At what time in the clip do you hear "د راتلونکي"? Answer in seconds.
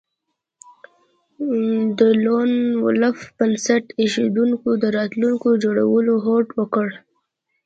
4.81-5.49